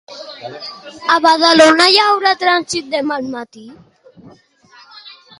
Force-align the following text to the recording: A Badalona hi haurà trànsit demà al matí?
A 1.15 1.17
Badalona 1.25 1.85
hi 1.91 1.99
haurà 2.03 2.31
trànsit 2.43 2.87
demà 2.93 3.17
al 3.21 3.27
matí? 3.35 3.67